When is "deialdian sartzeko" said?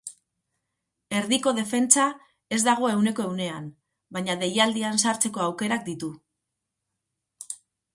4.47-5.49